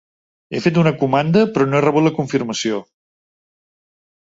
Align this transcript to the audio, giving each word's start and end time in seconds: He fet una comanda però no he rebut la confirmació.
He 0.53 0.61
fet 0.65 0.79
una 0.83 0.93
comanda 1.01 1.43
però 1.59 1.67
no 1.69 1.79
he 1.81 1.83
rebut 1.87 2.07
la 2.09 2.15
confirmació. 2.17 2.83